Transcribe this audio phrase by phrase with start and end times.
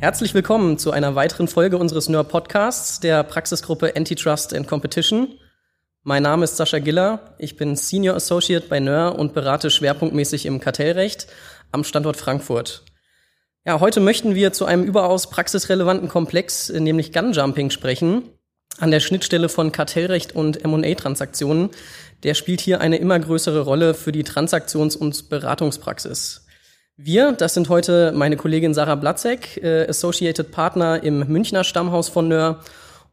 [0.00, 5.34] Herzlich willkommen zu einer weiteren Folge unseres NER Podcasts der Praxisgruppe Antitrust and Competition.
[6.04, 7.34] Mein Name ist Sascha Giller.
[7.36, 11.26] Ich bin Senior Associate bei NER und berate schwerpunktmäßig im Kartellrecht
[11.70, 12.82] am Standort Frankfurt.
[13.66, 18.22] Ja, heute möchten wir zu einem überaus praxisrelevanten Komplex, nämlich Gunjumping, sprechen.
[18.78, 21.68] An der Schnittstelle von Kartellrecht und M&A-Transaktionen.
[22.22, 26.46] Der spielt hier eine immer größere Rolle für die Transaktions- und Beratungspraxis.
[27.02, 32.28] Wir, das sind heute meine Kollegin Sarah Blatzek, äh, Associated Partner im Münchner Stammhaus von
[32.28, 32.60] Nöhr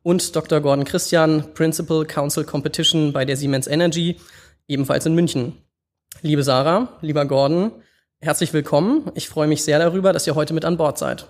[0.03, 0.59] und Dr.
[0.59, 4.17] Gordon Christian, Principal Council Competition bei der Siemens Energy,
[4.67, 5.53] ebenfalls in München.
[6.21, 7.71] Liebe Sarah, lieber Gordon,
[8.19, 9.09] herzlich willkommen.
[9.15, 11.29] Ich freue mich sehr darüber, dass ihr heute mit an Bord seid.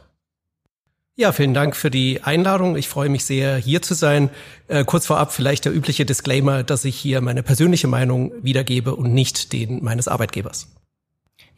[1.15, 2.75] Ja, vielen Dank für die Einladung.
[2.75, 4.31] Ich freue mich sehr, hier zu sein.
[4.67, 9.13] Äh, kurz vorab vielleicht der übliche Disclaimer, dass ich hier meine persönliche Meinung wiedergebe und
[9.13, 10.69] nicht den meines Arbeitgebers.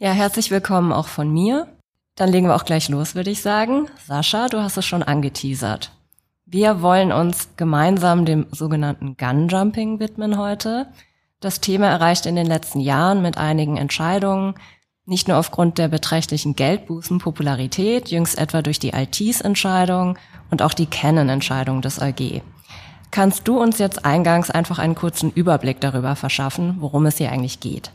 [0.01, 1.67] Ja, herzlich willkommen auch von mir.
[2.15, 3.89] Dann legen wir auch gleich los, würde ich sagen.
[4.07, 5.91] Sascha, du hast es schon angeteasert.
[6.45, 10.87] Wir wollen uns gemeinsam dem sogenannten Gun-Jumping widmen heute.
[11.41, 14.55] Das Thema erreicht in den letzten Jahren mit einigen Entscheidungen
[15.05, 20.17] nicht nur aufgrund der beträchtlichen Geldbußen Popularität, jüngst etwa durch die Altis-Entscheidung
[20.49, 22.41] und auch die Canon-Entscheidung des AG.
[23.11, 27.59] Kannst du uns jetzt eingangs einfach einen kurzen Überblick darüber verschaffen, worum es hier eigentlich
[27.59, 27.91] geht?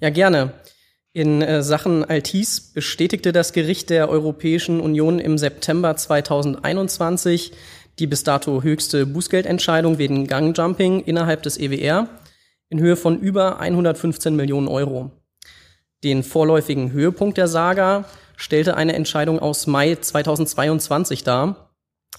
[0.00, 0.52] Ja, gerne.
[1.12, 7.52] In äh, Sachen Altis bestätigte das Gericht der Europäischen Union im September 2021
[7.98, 12.08] die bis dato höchste Bußgeldentscheidung wegen Gangjumping innerhalb des EWR
[12.68, 15.10] in Höhe von über 115 Millionen Euro.
[16.04, 18.04] Den vorläufigen Höhepunkt der Saga
[18.36, 21.65] stellte eine Entscheidung aus Mai 2022 dar,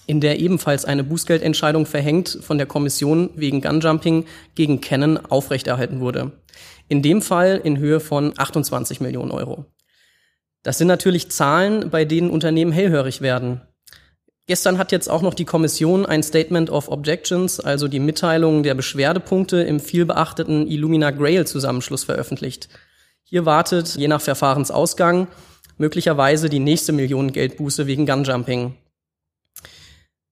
[0.08, 6.32] in der ebenfalls eine Bußgeldentscheidung verhängt von der Kommission wegen Gunjumping gegen Canon aufrechterhalten wurde.
[6.88, 9.66] In dem Fall in Höhe von 28 Millionen Euro.
[10.62, 13.60] Das sind natürlich Zahlen, bei denen Unternehmen hellhörig werden.
[14.46, 18.74] Gestern hat jetzt auch noch die Kommission ein Statement of Objections, also die Mitteilung der
[18.74, 22.70] Beschwerdepunkte im vielbeachteten Illumina Grail Zusammenschluss veröffentlicht.
[23.24, 25.28] Hier wartet, je nach Verfahrensausgang,
[25.76, 28.74] möglicherweise die nächste Millionen-Geldbuße wegen Gunjumping.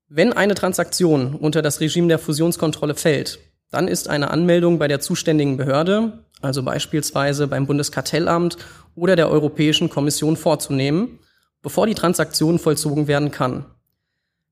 [0.09, 3.41] Wenn eine Transaktion unter das Regime der Fusionskontrolle fällt,
[3.73, 8.57] dann ist eine Anmeldung bei der zuständigen Behörde, also beispielsweise beim Bundeskartellamt
[8.95, 11.19] oder der Europäischen Kommission vorzunehmen,
[11.61, 13.67] bevor die Transaktion vollzogen werden kann.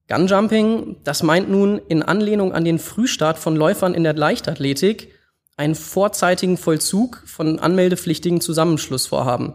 [0.08, 5.14] Gunjumping, das meint nun in Anlehnung an den Frühstart von Läufern in der Leichtathletik
[5.56, 9.54] einen vorzeitigen Vollzug von anmeldepflichtigen Zusammenschlussvorhaben.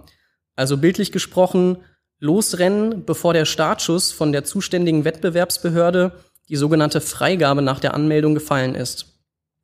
[0.55, 1.79] Also bildlich gesprochen,
[2.19, 6.11] losrennen, bevor der Startschuss von der zuständigen Wettbewerbsbehörde,
[6.49, 9.05] die sogenannte Freigabe nach der Anmeldung gefallen ist.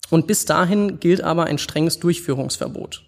[0.09, 3.03] Und bis dahin gilt aber ein strenges Durchführungsverbot.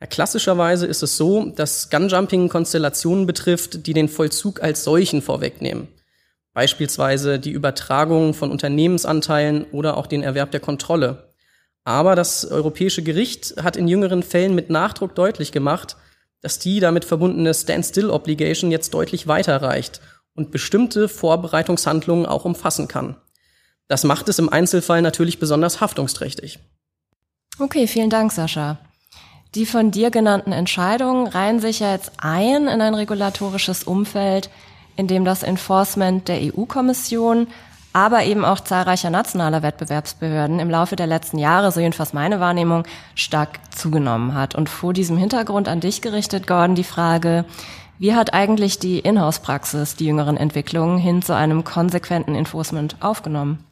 [0.00, 5.86] Ja, klassischerweise ist es so, dass Gunjumping Konstellationen betrifft, die den Vollzug als solchen vorwegnehmen.
[6.54, 11.32] Beispielsweise die Übertragung von Unternehmensanteilen oder auch den Erwerb der Kontrolle.
[11.84, 15.96] Aber das Europäische Gericht hat in jüngeren Fällen mit Nachdruck deutlich gemacht,
[16.42, 19.60] dass die damit verbundene Standstill-Obligation jetzt deutlich weiter
[20.34, 23.16] und bestimmte Vorbereitungshandlungen auch umfassen kann.
[23.88, 26.58] Das macht es im Einzelfall natürlich besonders haftungsträchtig.
[27.58, 28.78] Okay, vielen Dank, Sascha.
[29.54, 34.48] Die von dir genannten Entscheidungen reihen sich ja jetzt ein in ein regulatorisches Umfeld,
[34.96, 37.48] in dem das Enforcement der EU-Kommission,
[37.92, 42.84] aber eben auch zahlreicher nationaler Wettbewerbsbehörden im Laufe der letzten Jahre, so jedenfalls meine Wahrnehmung,
[43.14, 44.54] stark zugenommen hat.
[44.54, 47.44] Und vor diesem Hintergrund an dich gerichtet, Gordon, die Frage,
[47.98, 53.64] wie hat eigentlich die Inhouse-Praxis die jüngeren Entwicklungen hin zu einem konsequenten Enforcement aufgenommen?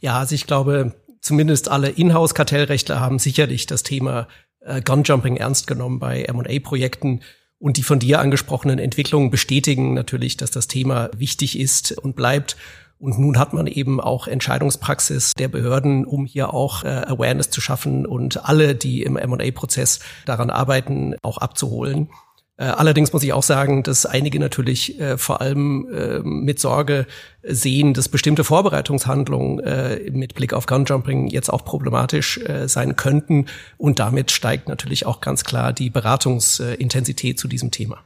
[0.00, 4.28] Ja, also ich glaube, zumindest alle Inhouse-Kartellrechtler haben sicherlich das Thema
[4.60, 7.22] äh, Gunjumping ernst genommen bei M&A-Projekten.
[7.58, 12.56] Und die von dir angesprochenen Entwicklungen bestätigen natürlich, dass das Thema wichtig ist und bleibt.
[13.00, 17.60] Und nun hat man eben auch Entscheidungspraxis der Behörden, um hier auch äh, Awareness zu
[17.60, 22.08] schaffen und alle, die im M&A-Prozess daran arbeiten, auch abzuholen.
[22.56, 27.06] Äh, allerdings muss ich auch sagen, dass einige natürlich äh, vor allem äh, mit Sorge
[27.44, 33.46] sehen, dass bestimmte Vorbereitungshandlungen äh, mit Blick auf Gunjumping jetzt auch problematisch äh, sein könnten.
[33.76, 38.02] Und damit steigt natürlich auch ganz klar die Beratungsintensität zu diesem Thema.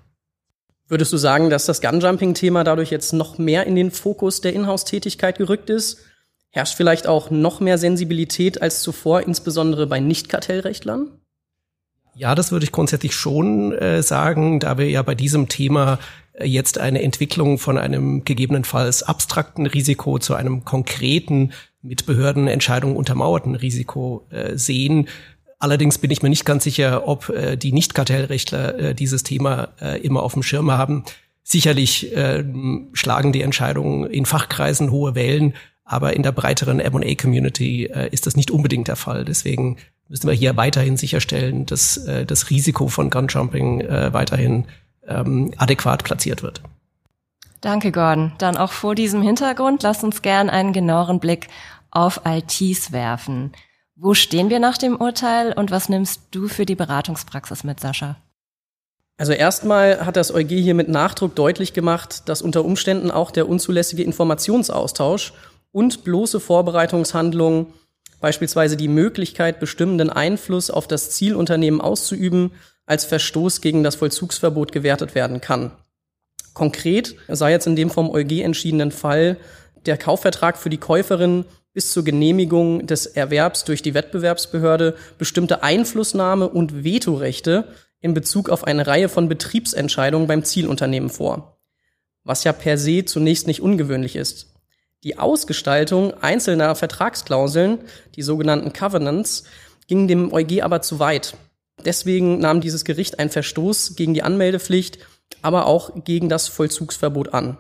[0.93, 5.39] Würdest du sagen, dass das Gunjumping-Thema dadurch jetzt noch mehr in den Fokus der Inhouse-Tätigkeit
[5.39, 6.01] gerückt ist?
[6.51, 11.09] Herrscht vielleicht auch noch mehr Sensibilität als zuvor, insbesondere bei Nicht-Kartellrechtlern?
[12.15, 15.99] Ja, das würde ich grundsätzlich schon äh, sagen, da wir ja bei diesem Thema
[16.35, 23.55] äh, jetzt eine Entwicklung von einem gegebenenfalls abstrakten Risiko zu einem konkreten, mit Behördenentscheidungen untermauerten
[23.55, 25.09] Risiko äh, sehen.
[25.63, 30.01] Allerdings bin ich mir nicht ganz sicher, ob äh, die Nicht-Kartellrechtler äh, dieses Thema äh,
[30.01, 31.05] immer auf dem Schirm haben.
[31.45, 32.43] Sicherlich äh,
[32.95, 35.55] schlagen die Entscheidungen in Fachkreisen hohe Wellen,
[35.85, 39.25] aber in der breiteren M&A-Community äh, ist das nicht unbedingt der Fall.
[39.25, 39.77] Deswegen
[40.09, 44.67] müssen wir hier weiterhin sicherstellen, dass äh, das Risiko von Gunjumping äh, weiterhin
[45.07, 46.61] ähm, adäquat platziert wird.
[47.61, 48.33] Danke, Gordon.
[48.39, 51.47] Dann auch vor diesem Hintergrund, lass uns gern einen genaueren Blick
[51.93, 53.53] auf ITs werfen.
[54.05, 58.17] Wo stehen wir nach dem Urteil und was nimmst du für die Beratungspraxis mit, Sascha?
[59.17, 63.49] Also erstmal hat das EuG hier mit Nachdruck deutlich gemacht, dass unter Umständen auch der
[63.49, 65.35] unzulässige Informationsaustausch
[65.71, 67.67] und bloße Vorbereitungshandlungen,
[68.21, 72.51] beispielsweise die Möglichkeit, bestimmenden Einfluss auf das Zielunternehmen auszuüben,
[72.87, 75.71] als Verstoß gegen das Vollzugsverbot gewertet werden kann.
[76.55, 79.37] Konkret sei jetzt in dem vom EuG entschiedenen Fall
[79.87, 86.49] der Kaufvertrag für die Käuferin bis zur Genehmigung des Erwerbs durch die Wettbewerbsbehörde bestimmte Einflussnahme
[86.49, 87.69] und Vetorechte
[88.01, 91.61] in Bezug auf eine Reihe von Betriebsentscheidungen beim Zielunternehmen vor,
[92.25, 94.55] was ja per se zunächst nicht ungewöhnlich ist.
[95.05, 97.79] Die Ausgestaltung einzelner Vertragsklauseln,
[98.17, 99.45] die sogenannten Covenants,
[99.89, 101.35] ging dem EuG aber zu weit.
[101.85, 104.99] Deswegen nahm dieses Gericht einen Verstoß gegen die Anmeldepflicht
[105.41, 107.57] aber auch gegen das Vollzugsverbot an.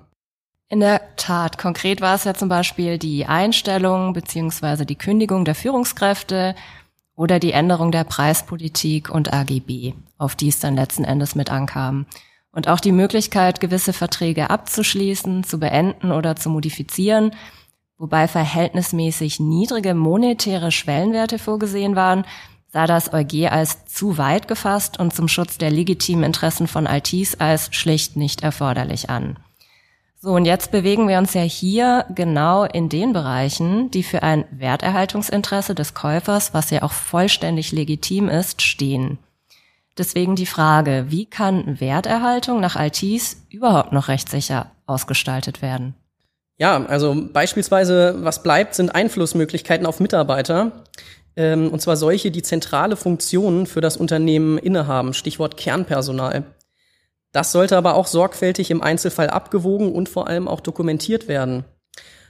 [0.72, 5.54] In der Tat, konkret war es ja zum Beispiel die Einstellung beziehungsweise die Kündigung der
[5.54, 6.54] Führungskräfte
[7.14, 12.06] oder die Änderung der Preispolitik und AGB, auf die es dann letzten Endes mit ankam.
[12.52, 17.32] Und auch die Möglichkeit, gewisse Verträge abzuschließen, zu beenden oder zu modifizieren,
[17.98, 22.24] wobei verhältnismäßig niedrige monetäre Schwellenwerte vorgesehen waren,
[22.68, 27.34] sah das EuG als zu weit gefasst und zum Schutz der legitimen Interessen von Altis
[27.34, 29.36] als schlicht nicht erforderlich an.
[30.24, 34.44] So, und jetzt bewegen wir uns ja hier genau in den Bereichen, die für ein
[34.52, 39.18] Werterhaltungsinteresse des Käufers, was ja auch vollständig legitim ist, stehen.
[39.98, 45.94] Deswegen die Frage, wie kann Werterhaltung nach Altis überhaupt noch rechtssicher ausgestaltet werden?
[46.56, 50.84] Ja, also beispielsweise, was bleibt, sind Einflussmöglichkeiten auf Mitarbeiter.
[51.34, 56.44] Ähm, und zwar solche, die zentrale Funktionen für das Unternehmen innehaben, Stichwort Kernpersonal.
[57.32, 61.64] Das sollte aber auch sorgfältig im Einzelfall abgewogen und vor allem auch dokumentiert werden.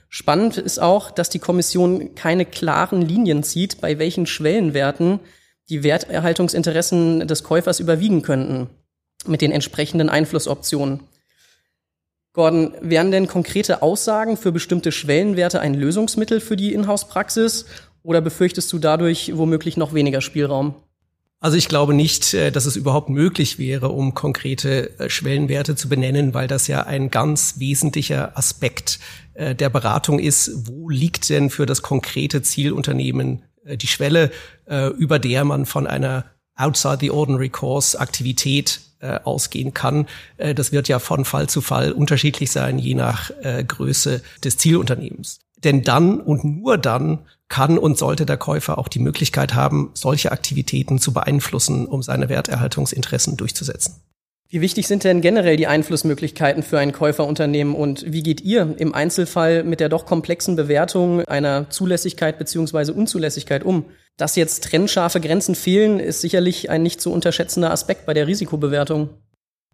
[0.07, 5.19] Spannend ist auch, dass die Kommission keine klaren Linien zieht, bei welchen Schwellenwerten
[5.69, 8.69] die Werterhaltungsinteressen des Käufers überwiegen könnten,
[9.25, 11.01] mit den entsprechenden Einflussoptionen.
[12.33, 17.65] Gordon, wären denn konkrete Aussagen für bestimmte Schwellenwerte ein Lösungsmittel für die Inhouse-Praxis
[18.01, 20.75] oder befürchtest du dadurch womöglich noch weniger Spielraum?
[21.43, 25.89] Also ich glaube nicht, äh, dass es überhaupt möglich wäre, um konkrete äh, Schwellenwerte zu
[25.89, 28.99] benennen, weil das ja ein ganz wesentlicher Aspekt
[29.33, 30.69] äh, der Beratung ist.
[30.69, 34.29] Wo liegt denn für das konkrete Zielunternehmen die Schwelle,
[34.97, 36.25] über der man von einer
[36.57, 38.81] outside the ordinary course Aktivität
[39.23, 40.05] ausgehen kann.
[40.37, 43.31] das wird ja von Fall zu Fall unterschiedlich sein, je nach
[43.65, 45.39] Größe des Zielunternehmens.
[45.63, 50.31] Denn dann und nur dann kann und sollte der Käufer auch die Möglichkeit haben, solche
[50.31, 54.01] Aktivitäten zu beeinflussen, um seine Werterhaltungsinteressen durchzusetzen.
[54.49, 58.93] Wie wichtig sind denn generell die Einflussmöglichkeiten für ein Käuferunternehmen und wie geht ihr im
[58.93, 63.85] Einzelfall mit der doch komplexen Bewertung einer Zulässigkeit beziehungsweise Unzulässigkeit um?
[64.15, 69.09] Dass jetzt trennscharfe Grenzen fehlen, ist sicherlich ein nicht zu unterschätzender Aspekt bei der Risikobewertung.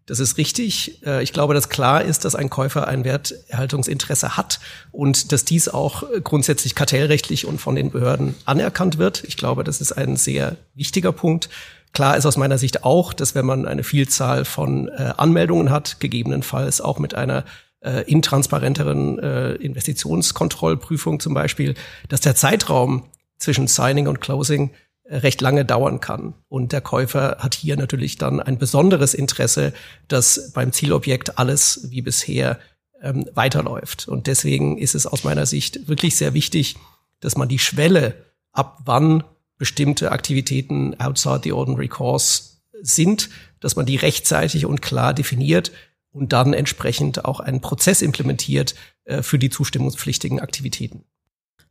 [0.10, 1.06] Das ist richtig.
[1.06, 4.60] Äh, ich glaube, dass klar ist, dass ein Käufer ein Werterhaltungsinteresse hat
[4.92, 9.24] und dass dies auch grundsätzlich kartellrechtlich und von den Behörden anerkannt wird.
[9.26, 11.50] Ich glaube, das ist ein sehr wichtiger Punkt.
[11.94, 16.00] Klar ist aus meiner Sicht auch, dass wenn man eine Vielzahl von äh, Anmeldungen hat,
[16.00, 17.46] gegebenenfalls auch mit einer
[17.82, 21.76] äh, intransparenteren Investitionskontrollprüfung zum Beispiel,
[22.10, 23.04] dass der Zeitraum
[23.38, 24.72] zwischen Signing und Closing
[25.10, 26.36] recht lange dauern kann.
[26.48, 29.74] Und der Käufer hat hier natürlich dann ein besonderes Interesse,
[30.08, 32.60] dass beim Zielobjekt alles wie bisher
[33.02, 34.08] ähm, weiterläuft.
[34.08, 36.76] Und deswegen ist es aus meiner Sicht wirklich sehr wichtig,
[37.20, 38.16] dass man die Schwelle,
[38.52, 39.24] ab wann
[39.58, 45.72] bestimmte Aktivitäten outside the ordinary course sind, dass man die rechtzeitig und klar definiert
[46.12, 51.04] und dann entsprechend auch einen Prozess implementiert äh, für die zustimmungspflichtigen Aktivitäten.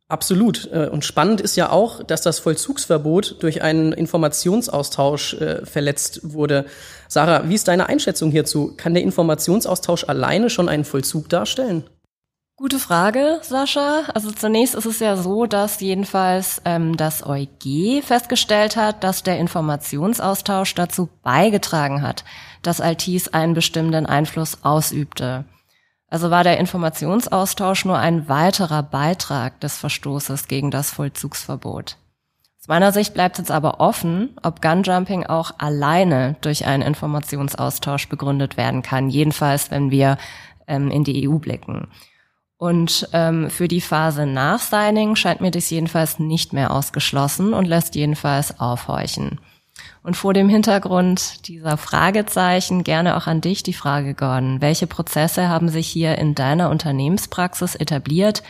[0.08, 0.70] Absolut.
[0.72, 6.64] Äh, und spannend ist ja auch, dass das Vollzugsverbot durch einen Informationsaustausch äh, verletzt wurde.
[7.08, 8.72] Sarah, wie ist deine Einschätzung hierzu?
[8.76, 11.84] Kann der Informationsaustausch alleine schon einen Vollzug darstellen?
[12.56, 14.04] Gute Frage, Sascha.
[14.14, 19.38] Also zunächst ist es ja so, dass jedenfalls ähm, das EuG festgestellt hat, dass der
[19.38, 22.24] Informationsaustausch dazu beigetragen hat,
[22.62, 25.44] dass Altis einen bestimmten Einfluss ausübte.
[26.08, 31.96] Also war der Informationsaustausch nur ein weiterer Beitrag des Verstoßes gegen das Vollzugsverbot.
[32.66, 38.82] meiner Sicht bleibt es aber offen, ob Gunjumping auch alleine durch einen Informationsaustausch begründet werden
[38.82, 39.10] kann.
[39.10, 40.18] Jedenfalls, wenn wir
[40.66, 41.88] ähm, in die EU blicken.
[42.58, 47.66] Und ähm, für die Phase nach Signing scheint mir das jedenfalls nicht mehr ausgeschlossen und
[47.66, 49.40] lässt jedenfalls aufhorchen.
[50.02, 54.60] Und vor dem Hintergrund dieser Fragezeichen gerne auch an dich die Frage, Gordon.
[54.60, 58.42] Welche Prozesse haben sich hier in deiner Unternehmenspraxis etabliert,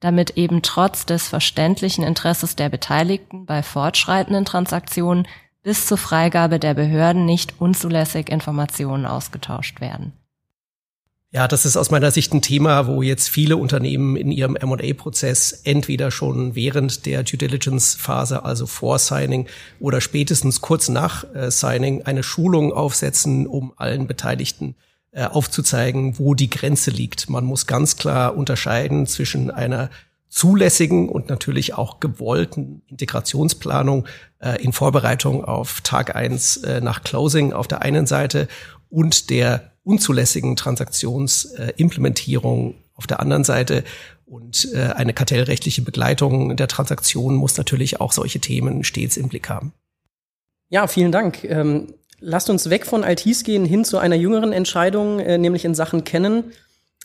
[0.00, 5.26] damit eben trotz des verständlichen Interesses der Beteiligten bei fortschreitenden Transaktionen
[5.62, 10.12] bis zur Freigabe der Behörden nicht unzulässig Informationen ausgetauscht werden?
[11.32, 15.52] Ja, das ist aus meiner Sicht ein Thema, wo jetzt viele Unternehmen in ihrem M&A-Prozess
[15.62, 19.46] entweder schon während der Due Diligence-Phase, also vor Signing
[19.78, 24.74] oder spätestens kurz nach äh, Signing eine Schulung aufsetzen, um allen Beteiligten
[25.12, 27.30] äh, aufzuzeigen, wo die Grenze liegt.
[27.30, 29.88] Man muss ganz klar unterscheiden zwischen einer
[30.28, 34.04] zulässigen und natürlich auch gewollten Integrationsplanung
[34.40, 38.48] äh, in Vorbereitung auf Tag eins äh, nach Closing auf der einen Seite
[38.88, 43.84] und der unzulässigen Transaktionsimplementierung auf der anderen Seite.
[44.26, 49.48] Und äh, eine kartellrechtliche Begleitung der Transaktion muss natürlich auch solche Themen stets im Blick
[49.48, 49.72] haben.
[50.68, 51.42] Ja, vielen Dank.
[51.44, 55.74] Ähm, lasst uns weg von Altis gehen hin zu einer jüngeren Entscheidung, äh, nämlich in
[55.74, 56.52] Sachen Kennen.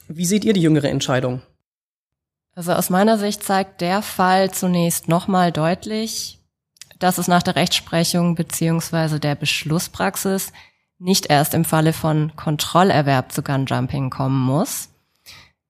[0.08, 1.42] Wie seht ihr die jüngere Entscheidung?
[2.54, 6.40] Also aus meiner Sicht zeigt der Fall zunächst nochmal deutlich,
[7.00, 10.54] dass es nach der Rechtsprechung beziehungsweise der Beschlusspraxis
[10.98, 14.90] nicht erst im Falle von Kontrollerwerb zu Gunjumping kommen muss.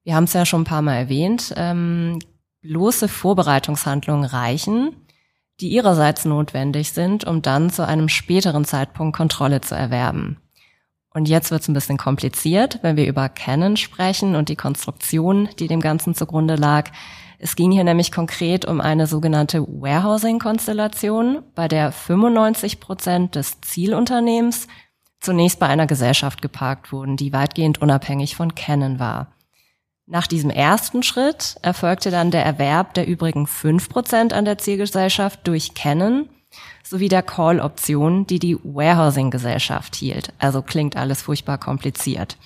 [0.04, 1.52] Wir haben es ja schon ein paar Mal erwähnt.
[1.56, 2.20] Ähm,
[2.62, 4.94] bloße Vorbereitungshandlungen reichen,
[5.60, 10.38] die ihrerseits notwendig sind, um dann zu einem späteren Zeitpunkt Kontrolle zu erwerben.
[11.10, 15.48] Und jetzt wird es ein bisschen kompliziert, wenn wir über Canon sprechen und die Konstruktion,
[15.58, 16.90] die dem Ganzen zugrunde lag.
[17.38, 24.68] Es ging hier nämlich konkret um eine sogenannte Warehousing-Konstellation, bei der 95 Prozent des Zielunternehmens
[25.26, 29.32] zunächst bei einer Gesellschaft geparkt wurden, die weitgehend unabhängig von Canon war.
[30.06, 35.40] Nach diesem ersten Schritt erfolgte dann der Erwerb der übrigen fünf Prozent an der Zielgesellschaft
[35.48, 36.28] durch Canon
[36.84, 40.32] sowie der Call-Option, die die Warehousing-Gesellschaft hielt.
[40.38, 42.38] Also klingt alles furchtbar kompliziert.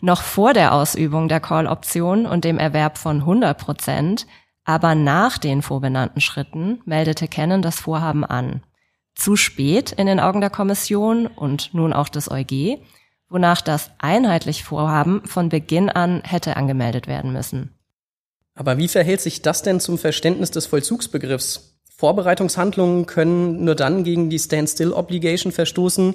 [0.00, 4.26] Noch vor der Ausübung der Call-Option und dem Erwerb von 100 Prozent,
[4.64, 8.62] aber nach den vorbenannten Schritten meldete Canon das Vorhaben an
[9.14, 12.78] zu spät in den Augen der Kommission und nun auch des EuG,
[13.28, 17.74] wonach das einheitlich Vorhaben von Beginn an hätte angemeldet werden müssen.
[18.54, 21.80] Aber wie verhält sich das denn zum Verständnis des Vollzugsbegriffs?
[21.96, 26.14] Vorbereitungshandlungen können nur dann gegen die Standstill-Obligation verstoßen,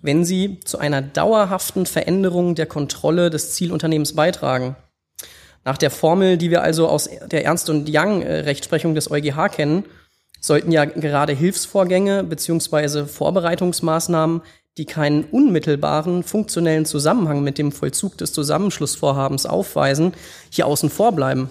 [0.00, 4.76] wenn sie zu einer dauerhaften Veränderung der Kontrolle des Zielunternehmens beitragen.
[5.64, 9.48] Nach der Formel, die wir also aus der Ernst und Young äh, Rechtsprechung des EuGH
[9.48, 9.84] kennen,
[10.42, 14.42] sollten ja gerade Hilfsvorgänge beziehungsweise Vorbereitungsmaßnahmen,
[14.76, 20.12] die keinen unmittelbaren funktionellen Zusammenhang mit dem Vollzug des Zusammenschlussvorhabens aufweisen,
[20.50, 21.48] hier außen vor bleiben.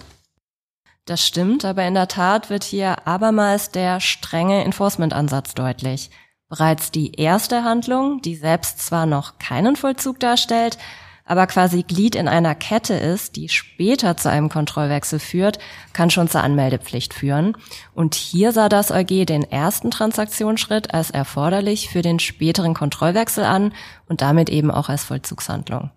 [1.04, 6.10] Das stimmt, aber in der Tat wird hier abermals der strenge Enforcement-Ansatz deutlich.
[6.48, 10.78] Bereits die erste Handlung, die selbst zwar noch keinen Vollzug darstellt,
[11.24, 15.58] aber quasi Glied in einer Kette ist, die später zu einem Kontrollwechsel führt,
[15.92, 17.56] kann schon zur Anmeldepflicht führen.
[17.94, 23.72] Und hier sah das EuG den ersten Transaktionsschritt als erforderlich für den späteren Kontrollwechsel an
[24.08, 25.90] und damit eben auch als Vollzugshandlung.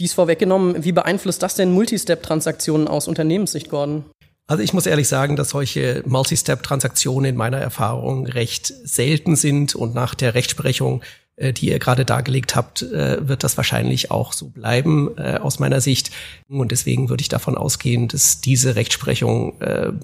[0.00, 4.04] Dies vorweggenommen, wie beeinflusst das denn Multistep-Transaktionen aus Unternehmenssicht, Gordon?
[4.46, 9.94] Also ich muss ehrlich sagen, dass solche Multistep-Transaktionen in meiner Erfahrung recht selten sind und
[9.94, 14.48] nach der Rechtsprechung äh, die ihr gerade dargelegt habt, äh, wird das wahrscheinlich auch so
[14.48, 16.10] bleiben äh, aus meiner Sicht.
[16.48, 19.54] Und deswegen würde ich davon ausgehen, dass diese Rechtsprechung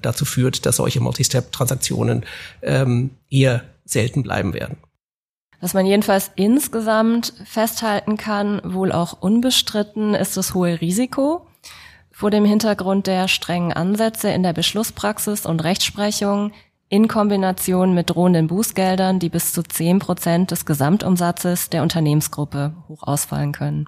[0.01, 2.25] dazu führt, dass solche Multistep-Transaktionen
[2.61, 4.77] ähm, eher selten bleiben werden.
[5.61, 11.45] Was man jedenfalls insgesamt festhalten kann, wohl auch unbestritten, ist das hohe Risiko.
[12.11, 16.51] Vor dem Hintergrund der strengen Ansätze in der Beschlusspraxis und Rechtsprechung
[16.91, 23.03] in Kombination mit drohenden Bußgeldern, die bis zu zehn Prozent des Gesamtumsatzes der Unternehmensgruppe hoch
[23.03, 23.87] ausfallen können.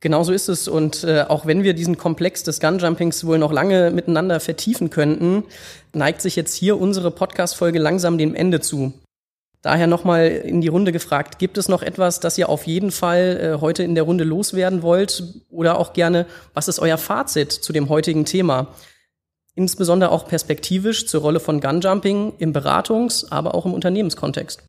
[0.00, 0.66] Genauso ist es.
[0.66, 5.44] Und äh, auch wenn wir diesen Komplex des Gunjumpings wohl noch lange miteinander vertiefen könnten,
[5.92, 8.92] neigt sich jetzt hier unsere Podcast-Folge langsam dem Ende zu.
[9.62, 13.54] Daher nochmal in die Runde gefragt, gibt es noch etwas, das ihr auf jeden Fall
[13.58, 15.22] äh, heute in der Runde loswerden wollt?
[15.50, 18.74] Oder auch gerne, was ist euer Fazit zu dem heutigen Thema?
[19.54, 24.64] Insbesondere auch perspektivisch zur Rolle von Gunjumping im Beratungs-, aber auch im Unternehmenskontext?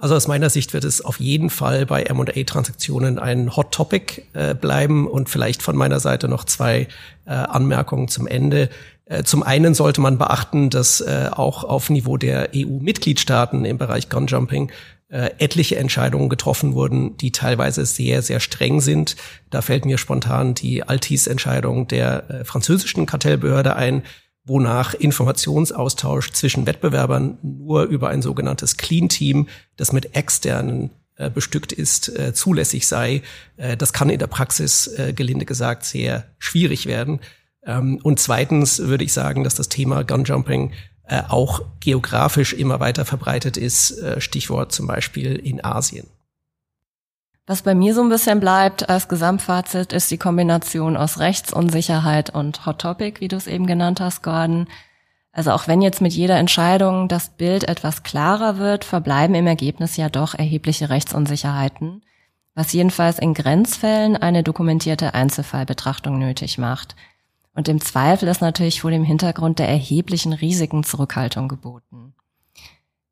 [0.00, 4.54] Also aus meiner Sicht wird es auf jeden Fall bei M&A-Transaktionen ein Hot Topic äh,
[4.54, 6.88] bleiben und vielleicht von meiner Seite noch zwei
[7.26, 8.70] äh, Anmerkungen zum Ende.
[9.04, 14.08] Äh, zum einen sollte man beachten, dass äh, auch auf Niveau der EU-Mitgliedstaaten im Bereich
[14.08, 14.72] Gunjumping
[15.10, 19.16] äh, etliche Entscheidungen getroffen wurden, die teilweise sehr, sehr streng sind.
[19.50, 24.02] Da fällt mir spontan die Altis-Entscheidung der äh, französischen Kartellbehörde ein,
[24.44, 31.72] wonach Informationsaustausch zwischen Wettbewerbern nur über ein sogenanntes Clean Team, das mit externen äh, bestückt
[31.72, 33.22] ist, äh, zulässig sei.
[33.58, 37.20] Äh, das kann in der Praxis, gelinde gesagt, sehr schwierig werden.
[37.66, 40.72] Ähm, und zweitens würde ich sagen, dass das Thema Gunjumping
[41.10, 43.98] äh, auch geografisch immer weiter verbreitet ist.
[43.98, 46.06] Äh, Stichwort zum Beispiel in Asien.
[47.48, 52.64] Was bei mir so ein bisschen bleibt als Gesamtfazit ist die Kombination aus Rechtsunsicherheit und
[52.64, 54.68] Hot Topic, wie du es eben genannt hast, Gordon.
[55.32, 59.96] Also auch wenn jetzt mit jeder Entscheidung das Bild etwas klarer wird, verbleiben im Ergebnis
[59.96, 62.04] ja doch erhebliche Rechtsunsicherheiten,
[62.54, 66.94] was jedenfalls in Grenzfällen eine dokumentierte Einzelfallbetrachtung nötig macht.
[67.54, 72.14] Und im Zweifel ist natürlich vor dem Hintergrund der erheblichen Risiken Zurückhaltung geboten.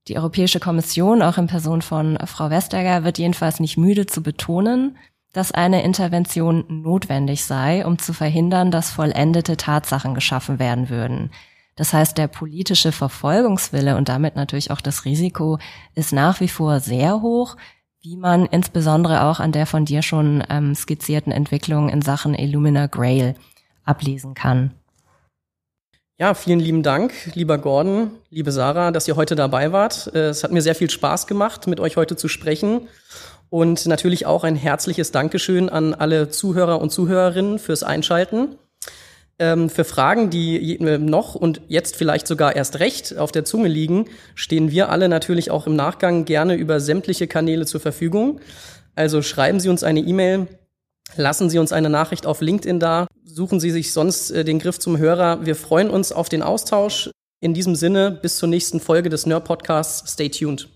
[0.07, 4.97] Die Europäische Kommission, auch in Person von Frau Vestager, wird jedenfalls nicht müde zu betonen,
[5.33, 11.31] dass eine Intervention notwendig sei, um zu verhindern, dass vollendete Tatsachen geschaffen werden würden.
[11.77, 15.59] Das heißt, der politische Verfolgungswille und damit natürlich auch das Risiko
[15.95, 17.57] ist nach wie vor sehr hoch,
[18.01, 22.87] wie man insbesondere auch an der von dir schon ähm, skizzierten Entwicklung in Sachen Illumina
[22.87, 23.35] Grail
[23.89, 24.73] ablesen kann.
[26.21, 30.11] Ja, vielen lieben Dank, lieber Gordon, liebe Sarah, dass ihr heute dabei wart.
[30.15, 32.89] Äh, es hat mir sehr viel Spaß gemacht, mit euch heute zu sprechen.
[33.51, 38.57] Und natürlich auch ein herzliches Dankeschön an alle Zuhörer und Zuhörerinnen fürs Einschalten.
[39.39, 44.07] Ähm, für Fragen, die noch und jetzt vielleicht sogar erst recht auf der Zunge liegen,
[44.35, 48.41] stehen wir alle natürlich auch im Nachgang gerne über sämtliche Kanäle zur Verfügung.
[48.97, 50.49] Also schreiben Sie uns eine E-Mail
[51.17, 53.07] Lassen Sie uns eine Nachricht auf LinkedIn da.
[53.25, 55.45] Suchen Sie sich sonst äh, den Griff zum Hörer.
[55.45, 57.11] Wir freuen uns auf den Austausch.
[57.41, 60.13] In diesem Sinne, bis zur nächsten Folge des Nerd Podcasts.
[60.13, 60.69] Stay tuned.